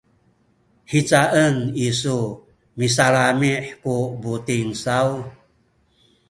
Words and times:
hicaen 0.89 1.57
isu 1.89 2.19
misalami’ 2.79 3.51
ku 3.81 3.95
buting 4.21 4.69
saw? 4.83 5.09